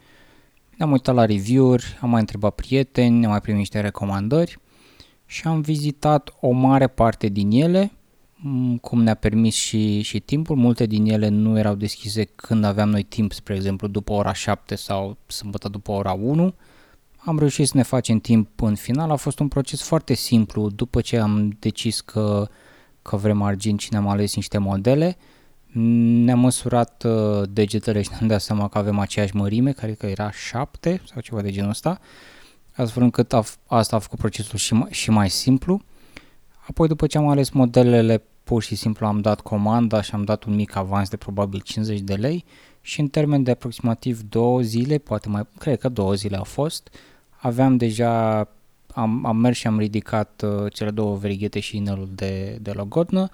ne-am 0.78 0.92
uitat 0.92 1.16
la 1.16 1.26
review-uri, 1.26 1.98
am 2.02 2.10
mai 2.10 2.20
întrebat 2.20 2.56
prieteni, 2.56 3.18
ne-am 3.18 3.32
mai 3.32 3.42
primit 3.42 3.60
niște 3.60 3.80
recomandări 3.80 4.60
și 5.26 5.48
am 5.48 5.62
vizitat 5.62 6.34
o 6.40 6.52
mare 6.52 6.88
parte 6.88 7.28
din 7.28 7.52
ele. 7.52 7.82
Mm, 7.82 8.07
cum 8.82 9.04
ne-a 9.04 9.14
permis 9.14 9.56
și, 9.56 10.02
și 10.02 10.20
timpul. 10.20 10.56
Multe 10.56 10.86
din 10.86 11.06
ele 11.06 11.28
nu 11.28 11.58
erau 11.58 11.76
deschise 11.76 12.24
când 12.24 12.64
aveam 12.64 12.90
noi 12.90 13.04
timp, 13.04 13.32
spre 13.32 13.56
exemplu, 13.56 13.88
după 13.88 14.14
ora 14.14 14.34
7 14.34 14.76
sau 14.76 15.18
sâmbătă 15.28 15.70
după 15.70 15.92
ora 15.92 16.12
1. 16.12 16.54
Am 17.18 17.40
reușit 17.40 17.68
să 17.68 17.78
ne 17.78 17.84
facem 17.84 18.20
timp 18.20 18.62
în 18.62 18.76
final. 18.76 19.12
A 19.12 19.16
fost 19.16 19.40
un 19.40 19.48
proces 19.48 19.82
foarte 19.82 20.14
simplu 20.14 20.70
după 20.70 21.02
ce 21.02 21.18
am 21.18 21.56
decis 21.60 22.02
că, 22.02 22.48
că 23.02 23.16
vrem 23.16 23.42
argint 23.42 23.80
și 23.80 23.88
ne-am 23.92 24.08
ales 24.08 24.36
niște 24.36 24.58
modele. 24.58 25.18
Ne-am 25.72 26.40
măsurat 26.40 27.04
uh, 27.04 27.44
degetele 27.50 28.02
și 28.02 28.10
ne-am 28.12 28.28
dat 28.28 28.42
seama 28.42 28.68
că 28.68 28.78
avem 28.78 29.00
aceeași 29.00 29.36
mărime, 29.36 29.72
care 29.72 29.94
că 29.94 30.06
era 30.06 30.32
7 30.32 31.02
sau 31.14 31.22
ceva 31.22 31.42
de 31.42 31.52
genul 31.52 31.70
ăsta, 31.70 32.00
astfel 32.74 33.04
încât 33.04 33.34
a, 33.34 33.44
asta 33.68 33.96
a 33.96 34.00
făcut 34.00 34.20
procesul 34.20 34.58
și 34.58 34.74
mai, 34.74 34.88
și 34.92 35.10
mai 35.10 35.30
simplu. 35.30 35.82
Apoi 36.68 36.88
după 36.88 37.08
ce 37.08 37.18
am 37.18 37.28
ales 37.28 37.50
modelele, 37.50 38.24
pur 38.44 38.64
și 38.64 38.76
simplu 38.76 39.06
am 39.06 39.20
dat 39.20 39.42
comanda 39.42 40.02
și 40.02 40.12
am 40.14 40.24
dat 40.24 40.44
un 40.44 40.56
mic 40.56 40.76
avans 40.76 41.10
de 41.10 41.18
probabil 41.18 41.60
50 41.60 42.00
de 42.00 42.14
lei 42.14 42.46
și 42.82 43.00
în 43.00 43.08
termen 43.08 43.44
de 43.44 43.52
aproximativ 43.52 44.22
două 44.22 44.62
zile, 44.62 44.98
poate 44.98 45.30
mai, 45.30 45.48
cred 45.58 45.80
că 45.80 45.90
două 45.90 46.14
zile 46.14 46.38
au 46.38 46.44
fost, 46.44 46.90
aveam 47.38 47.78
deja, 47.78 48.38
am, 48.94 49.26
am 49.26 49.38
mers 49.38 49.58
și 49.58 49.68
am 49.68 49.80
ridicat 49.80 50.44
uh, 50.46 50.74
cele 50.74 50.92
două 50.92 51.16
verighete 51.16 51.60
și 51.60 51.78
inelul 51.78 52.10
de, 52.16 52.58
de 52.62 52.72
logodnă 52.72 53.30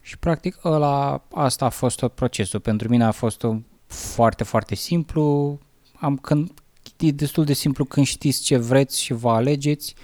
și 0.00 0.18
practic 0.18 0.64
ăla, 0.64 1.22
asta 1.32 1.64
a 1.64 1.68
fost 1.68 1.98
tot 1.98 2.12
procesul. 2.12 2.60
Pentru 2.60 2.88
mine 2.88 3.04
a 3.04 3.10
fost 3.10 3.42
un 3.42 3.62
foarte, 3.86 4.44
foarte 4.44 4.74
simplu, 4.74 5.58
am, 6.00 6.16
când, 6.16 6.50
e 6.98 7.10
destul 7.10 7.44
de 7.44 7.52
simplu 7.52 7.84
când 7.84 8.06
știți 8.06 8.42
ce 8.42 8.56
vreți 8.56 9.00
și 9.00 9.12
vă 9.12 9.30
alegeți, 9.30 9.94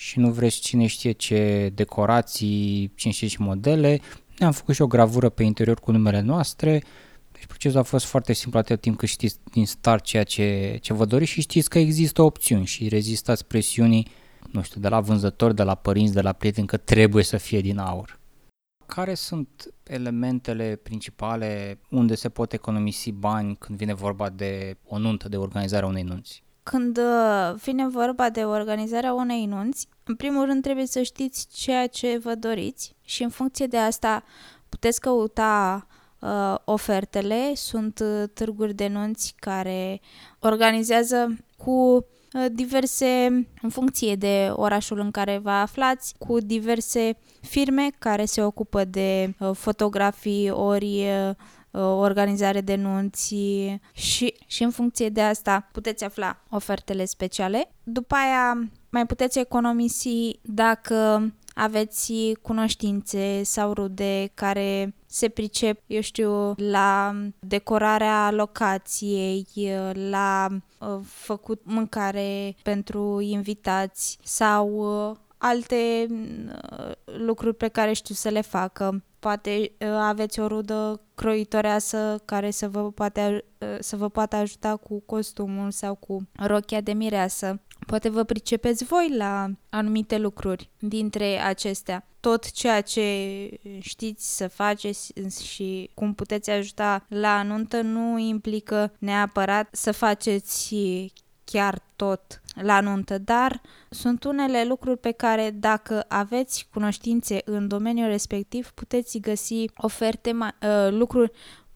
și 0.00 0.18
nu 0.18 0.30
vreți 0.30 0.60
cine 0.60 0.86
știe 0.86 1.12
ce 1.12 1.70
decorații, 1.74 2.92
cine 2.94 3.12
știe 3.12 3.26
ce 3.26 3.36
modele. 3.38 4.00
Ne-am 4.38 4.52
făcut 4.52 4.74
și 4.74 4.82
o 4.82 4.86
gravură 4.86 5.28
pe 5.28 5.42
interior 5.42 5.80
cu 5.80 5.90
numele 5.92 6.20
noastre. 6.20 6.82
Deci 7.32 7.46
procesul 7.46 7.78
a 7.78 7.82
fost 7.82 8.04
foarte 8.04 8.32
simplu 8.32 8.58
atât 8.58 8.80
timp 8.80 8.98
cât 8.98 9.08
știți 9.08 9.38
din 9.52 9.66
start 9.66 10.04
ceea 10.04 10.24
ce, 10.24 10.78
ce 10.80 10.92
vă 10.92 11.04
doriți 11.04 11.30
și 11.30 11.40
știți 11.40 11.68
că 11.68 11.78
există 11.78 12.22
opțiuni 12.22 12.66
și 12.66 12.88
rezistați 12.88 13.46
presiunii, 13.46 14.06
nu 14.50 14.62
știu, 14.62 14.80
de 14.80 14.88
la 14.88 15.00
vânzători, 15.00 15.54
de 15.54 15.62
la 15.62 15.74
părinți, 15.74 16.12
de 16.12 16.20
la 16.20 16.32
prieteni 16.32 16.66
că 16.66 16.76
trebuie 16.76 17.24
să 17.24 17.36
fie 17.36 17.60
din 17.60 17.78
aur. 17.78 18.18
care 18.86 19.14
sunt 19.14 19.74
elementele 19.82 20.76
principale 20.82 21.78
unde 21.90 22.14
se 22.14 22.28
pot 22.28 22.52
economisi 22.52 23.12
bani 23.12 23.56
când 23.56 23.78
vine 23.78 23.94
vorba 23.94 24.28
de 24.28 24.76
o 24.84 24.98
nuntă, 24.98 25.28
de 25.28 25.36
organizarea 25.36 25.88
unei 25.88 26.02
nunți? 26.02 26.42
Când 26.62 26.98
uh, 26.98 27.54
vine 27.62 27.88
vorba 27.88 28.30
de 28.30 28.44
organizarea 28.44 29.12
unei 29.12 29.46
nunți, 29.46 29.88
în 30.04 30.14
primul 30.16 30.44
rând 30.44 30.62
trebuie 30.62 30.86
să 30.86 31.02
știți 31.02 31.46
ceea 31.52 31.86
ce 31.86 32.18
vă 32.18 32.34
doriți 32.34 32.94
și 33.04 33.22
în 33.22 33.28
funcție 33.28 33.66
de 33.66 33.78
asta 33.78 34.22
puteți 34.68 35.00
căuta 35.00 35.86
uh, 36.18 36.54
ofertele. 36.64 37.54
Sunt 37.54 37.98
uh, 37.98 38.28
târguri 38.34 38.74
de 38.74 38.88
nunți 38.88 39.34
care 39.38 40.00
organizează 40.38 41.36
cu 41.56 41.70
uh, 42.32 42.46
diverse, 42.52 43.06
în 43.62 43.68
funcție 43.68 44.14
de 44.14 44.50
orașul 44.52 44.98
în 44.98 45.10
care 45.10 45.38
vă 45.38 45.50
aflați, 45.50 46.14
cu 46.18 46.40
diverse 46.40 47.16
firme 47.40 47.90
care 47.98 48.24
se 48.24 48.42
ocupă 48.42 48.84
de 48.84 49.34
uh, 49.38 49.50
fotografii 49.54 50.50
ori 50.50 51.04
uh, 51.04 51.34
organizare 51.78 52.60
de 52.60 52.74
nunți 52.74 53.34
și, 53.92 54.34
și 54.46 54.62
în 54.62 54.70
funcție 54.70 55.08
de 55.08 55.22
asta 55.22 55.68
puteți 55.72 56.04
afla 56.04 56.36
ofertele 56.50 57.04
speciale. 57.04 57.70
După 57.82 58.14
aia 58.14 58.70
mai 58.90 59.06
puteți 59.06 59.38
economisi 59.38 60.38
dacă 60.42 61.32
aveți 61.54 62.12
cunoștințe 62.42 63.42
sau 63.42 63.72
rude 63.72 64.30
care 64.34 64.94
se 65.06 65.28
pricep, 65.28 65.80
eu 65.86 66.00
știu, 66.00 66.54
la 66.56 67.14
decorarea 67.38 68.30
locației, 68.30 69.46
la 70.10 70.48
uh, 70.78 70.98
făcut 71.04 71.60
mâncare 71.64 72.56
pentru 72.62 73.20
invitați 73.20 74.18
sau 74.22 74.68
uh, 75.10 75.16
alte 75.38 76.06
uh, 76.08 76.92
lucruri 77.04 77.56
pe 77.56 77.68
care 77.68 77.92
știu 77.92 78.14
să 78.14 78.28
le 78.28 78.40
facă. 78.40 79.02
Poate 79.20 79.72
aveți 80.00 80.40
o 80.40 80.46
rudă 80.46 81.00
croitoreasă 81.14 82.22
care 82.24 82.50
să 82.50 82.68
vă 82.68 82.90
poate, 82.90 83.44
să 83.78 83.96
vă 83.96 84.08
poate 84.08 84.36
ajuta 84.36 84.76
cu 84.76 85.00
costumul 85.00 85.70
sau 85.70 85.94
cu 85.94 86.28
rochia 86.32 86.80
de 86.80 86.92
mireasă. 86.92 87.60
Poate 87.86 88.08
vă 88.08 88.22
pricepeți 88.22 88.84
voi 88.84 89.14
la 89.16 89.50
anumite 89.68 90.18
lucruri 90.18 90.70
dintre 90.78 91.40
acestea. 91.42 92.04
Tot 92.20 92.50
ceea 92.50 92.80
ce 92.80 93.48
știți 93.80 94.36
să 94.36 94.48
faceți 94.48 95.12
și 95.42 95.90
cum 95.94 96.14
puteți 96.14 96.50
ajuta 96.50 97.04
la 97.08 97.38
anuntă 97.38 97.80
nu 97.80 98.18
implică 98.18 98.92
neapărat 98.98 99.68
să 99.72 99.92
faceți 99.92 100.74
chiar 101.44 101.82
tot 101.96 102.40
la 102.62 102.80
nuntă, 102.80 103.18
dar 103.18 103.60
sunt 103.90 104.24
unele 104.24 104.64
lucruri 104.64 104.98
pe 104.98 105.10
care 105.10 105.50
dacă 105.50 106.04
aveți 106.08 106.68
cunoștințe 106.72 107.40
în 107.44 107.68
domeniul 107.68 108.08
respectiv, 108.08 108.70
puteți 108.70 109.18
găsi 109.18 109.64
oferte, 109.76 110.30
uh, 110.30 110.90
lucruri, 110.90 111.30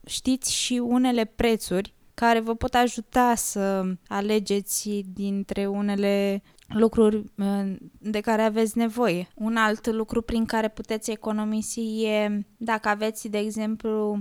știți 0.05 0.53
și 0.53 0.81
unele 0.83 1.25
prețuri 1.25 1.93
care 2.13 2.39
vă 2.39 2.55
pot 2.55 2.73
ajuta 2.73 3.35
să 3.35 3.83
alegeți 4.07 4.89
dintre 5.13 5.67
unele 5.67 6.43
lucruri 6.67 7.23
uh, 7.37 7.75
de 7.99 8.19
care 8.19 8.41
aveți 8.41 8.77
nevoie. 8.77 9.27
Un 9.35 9.55
alt 9.55 9.87
lucru 9.87 10.21
prin 10.21 10.45
care 10.45 10.67
puteți 10.67 11.11
economisi 11.11 12.03
e 12.03 12.45
dacă 12.57 12.89
aveți, 12.89 13.27
de 13.27 13.37
exemplu, 13.37 14.11
uh, 14.11 14.19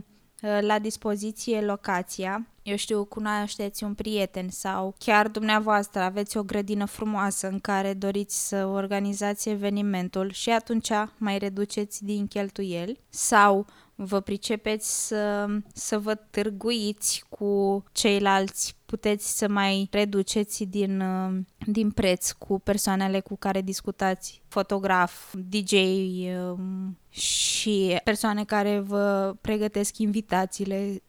la 0.61 0.79
dispoziție 0.79 1.61
locația, 1.61 2.47
eu 2.63 2.77
știu, 2.77 3.05
cunoașteți 3.05 3.85
un 3.85 3.95
prieten 3.95 4.49
sau 4.49 4.95
chiar 4.99 5.29
dumneavoastră 5.29 6.01
aveți 6.01 6.37
o 6.37 6.43
grădină 6.43 6.85
frumoasă 6.85 7.49
în 7.49 7.59
care 7.59 7.95
doriți 7.95 8.49
să 8.49 8.67
organizați 8.67 9.49
evenimentul 9.49 10.31
și 10.31 10.51
atunci 10.51 10.91
mai 11.17 11.39
reduceți 11.39 12.05
din 12.05 12.27
cheltuieli 12.27 13.01
sau 13.09 13.67
vă 13.95 14.21
pricepeți 14.21 15.07
să, 15.07 15.47
să 15.73 15.99
vă 15.99 16.15
târguiți 16.15 17.25
cu 17.29 17.85
ceilalți, 17.93 18.77
puteți 18.87 19.39
să 19.39 19.49
mai 19.49 19.89
reduceți 19.91 20.65
din, 20.65 21.01
uh, 21.01 21.35
din 21.67 21.91
preț 21.91 22.31
cu 22.31 22.59
persoanele 22.59 23.21
cu 23.21 23.37
care 23.37 23.61
discutați, 23.61 24.43
fotograf, 24.49 25.35
DJ 25.49 25.73
um, 25.73 26.99
și 27.11 28.01
persoane 28.05 28.45
care 28.45 28.79
vă 28.79 29.37
pregătesc 29.41 29.99
invitațiile. 29.99 31.03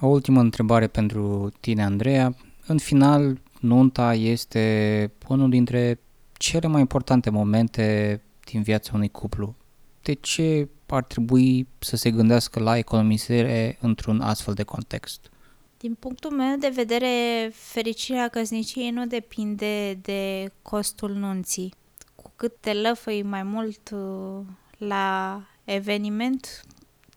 O 0.00 0.06
ultimă 0.06 0.40
întrebare 0.40 0.86
pentru 0.86 1.52
tine, 1.60 1.84
Andreea. 1.84 2.34
În 2.66 2.78
final, 2.78 3.40
nunta 3.60 4.14
este 4.14 5.12
unul 5.28 5.50
dintre 5.50 6.00
cele 6.32 6.66
mai 6.66 6.80
importante 6.80 7.30
momente 7.30 8.20
din 8.44 8.62
viața 8.62 8.90
unui 8.94 9.08
cuplu. 9.08 9.54
De 10.02 10.12
ce 10.12 10.68
ar 10.94 11.04
trebui 11.04 11.66
să 11.78 11.96
se 11.96 12.10
gândească 12.10 12.60
la 12.60 12.76
economisire 12.76 13.78
într-un 13.80 14.20
astfel 14.20 14.54
de 14.54 14.62
context? 14.62 15.30
Din 15.78 15.94
punctul 15.94 16.30
meu 16.30 16.56
de 16.56 16.68
vedere, 16.68 17.08
fericirea 17.52 18.28
căsniciei 18.28 18.90
nu 18.90 19.06
depinde 19.06 19.94
de 19.94 20.52
costul 20.62 21.10
nunții. 21.10 21.74
Cu 22.14 22.32
cât 22.36 22.52
te 22.60 22.72
lăfăi 22.72 23.22
mai 23.22 23.42
mult 23.42 23.90
uh, 23.90 24.44
la 24.78 25.42
eveniment, 25.64 26.62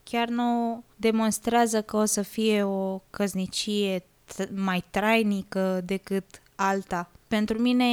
chiar 0.04 0.28
nu 0.28 0.84
demonstrează 0.96 1.82
că 1.82 1.98
o 1.98 2.06
să 2.06 2.22
fie 2.22 2.64
o 2.64 3.02
căsnicie 3.10 4.04
mai 4.54 4.84
trainică 4.90 5.82
decât 5.86 6.42
alta. 6.56 7.12
Pentru 7.28 7.58
mine 7.58 7.86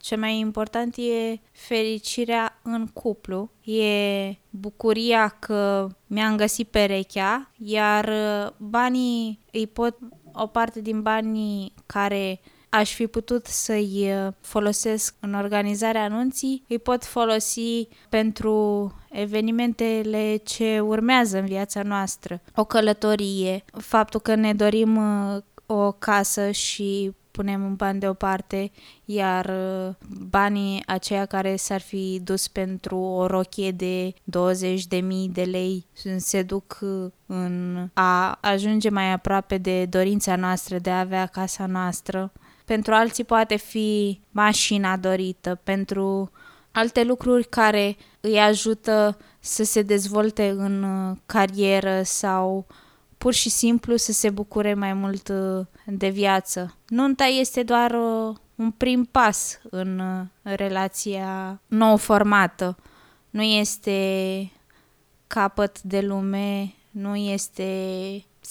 ce 0.00 0.16
mai 0.16 0.38
important 0.38 0.96
e 0.96 1.40
fericirea 1.52 2.58
în 2.62 2.86
cuplu, 2.86 3.50
e 3.64 4.36
bucuria 4.50 5.28
că 5.28 5.88
mi-am 6.06 6.36
găsit 6.36 6.68
perechea, 6.68 7.50
iar 7.58 8.08
uh, 8.08 8.50
banii 8.56 9.38
îi 9.52 9.66
pot, 9.66 9.98
o 10.32 10.46
parte 10.46 10.80
din 10.80 11.02
banii 11.02 11.72
care 11.86 12.40
aș 12.68 12.94
fi 12.94 13.06
putut 13.06 13.46
să-i 13.46 14.10
uh, 14.12 14.32
folosesc 14.40 15.14
în 15.20 15.34
organizarea 15.34 16.02
anunții, 16.02 16.64
îi 16.68 16.78
pot 16.78 17.04
folosi 17.04 17.88
pentru 18.08 18.92
evenimentele 19.10 20.36
ce 20.36 20.80
urmează 20.80 21.38
în 21.38 21.46
viața 21.46 21.82
noastră. 21.82 22.40
O 22.54 22.64
călătorie, 22.64 23.64
faptul 23.72 24.20
că 24.20 24.34
ne 24.34 24.54
dorim 24.54 24.96
uh, 24.96 25.42
o 25.66 25.92
casă 25.92 26.50
și 26.50 27.12
punem 27.38 27.64
un 27.64 27.74
ban 27.74 27.98
deoparte, 27.98 28.70
iar 29.04 29.44
uh, 29.46 29.94
banii 30.30 30.82
aceia 30.86 31.26
care 31.26 31.56
s-ar 31.56 31.80
fi 31.80 32.20
dus 32.24 32.48
pentru 32.48 32.96
o 32.96 33.26
rochie 33.26 33.70
de 33.70 34.10
20.000 34.10 34.16
de 35.32 35.42
lei 35.42 35.86
se 36.16 36.42
duc 36.42 36.78
uh, 36.80 37.10
în 37.26 37.86
a 37.92 38.38
ajunge 38.40 38.88
mai 38.88 39.12
aproape 39.12 39.58
de 39.58 39.84
dorința 39.84 40.36
noastră 40.36 40.78
de 40.78 40.90
a 40.90 40.98
avea 40.98 41.26
casa 41.26 41.66
noastră. 41.66 42.32
Pentru 42.64 42.94
alții 42.94 43.24
poate 43.24 43.56
fi 43.56 44.20
mașina 44.30 44.96
dorită, 44.96 45.60
pentru 45.64 46.30
alte 46.72 47.04
lucruri 47.04 47.48
care 47.48 47.96
îi 48.20 48.38
ajută 48.38 49.16
să 49.40 49.64
se 49.64 49.82
dezvolte 49.82 50.48
în 50.48 50.82
uh, 50.82 51.16
carieră 51.26 52.00
sau 52.04 52.66
pur 53.18 53.32
și 53.32 53.48
simplu 53.48 53.96
să 53.96 54.12
se 54.12 54.30
bucure 54.30 54.74
mai 54.74 54.92
mult 54.92 55.28
uh, 55.28 55.66
de 55.86 56.08
viață. 56.08 56.76
Nunta 56.88 57.24
este 57.24 57.62
doar 57.62 57.90
uh, 57.90 58.36
un 58.54 58.70
prim 58.70 59.04
pas 59.04 59.60
în 59.70 59.98
uh, 59.98 60.26
relația 60.56 61.60
nou 61.66 61.96
formată. 61.96 62.76
Nu 63.30 63.42
este 63.42 64.52
capăt 65.26 65.82
de 65.82 66.00
lume, 66.00 66.74
nu 66.90 67.16
este 67.16 67.64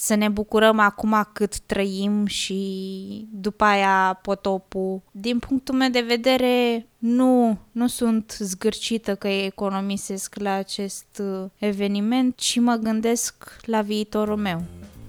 să 0.00 0.14
ne 0.14 0.28
bucurăm 0.28 0.78
acum 0.78 1.28
cât 1.32 1.58
trăim 1.58 2.26
și 2.26 3.28
după 3.32 3.64
aia 3.64 4.18
potopul. 4.22 5.02
Din 5.10 5.38
punctul 5.38 5.74
meu 5.74 5.88
de 5.88 6.04
vedere, 6.06 6.86
nu, 6.98 7.58
nu 7.72 7.86
sunt 7.86 8.36
zgârcită 8.38 9.14
că 9.14 9.28
economisesc 9.28 10.34
la 10.38 10.52
acest 10.52 11.06
uh, 11.20 11.44
eveniment, 11.56 12.36
ci 12.36 12.58
mă 12.58 12.78
gândesc 12.82 13.56
la 13.64 13.80
viitorul 13.80 14.36
meu. 14.36 14.62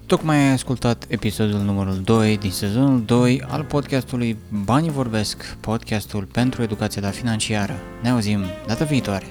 Tocmai 0.06 0.38
ai 0.38 0.52
ascultat 0.52 1.06
episodul 1.08 1.60
numărul 1.60 2.02
2 2.04 2.38
din 2.38 2.52
sezonul 2.52 3.04
2 3.06 3.41
al 3.47 3.63
podcastului 3.63 4.38
Banii 4.63 4.91
Vorbesc, 4.91 5.58
podcastul 5.60 6.25
pentru 6.32 6.62
educația 6.62 7.10
financiară. 7.10 7.73
Ne 8.02 8.10
auzim 8.10 8.43
data 8.67 8.86
viitoare! 8.86 9.25